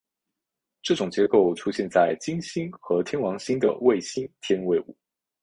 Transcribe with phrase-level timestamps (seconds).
[0.81, 4.97] 这种结构出现在金星和天王星的卫星天卫五。